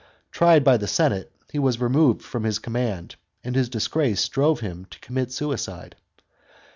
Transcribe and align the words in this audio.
Tried 0.31 0.63
by 0.63 0.77
the 0.77 0.87
senate, 0.87 1.31
he 1.51 1.59
was 1.59 1.79
removed 1.79 2.23
from 2.23 2.43
his 2.43 2.57
command, 2.57 3.17
and 3.43 3.55
his 3.55 3.69
disgrace 3.69 4.27
drove 4.29 4.59
him 4.59 4.85
to 4.85 4.99
commit 4.99 5.31
suicide. 5.31 5.95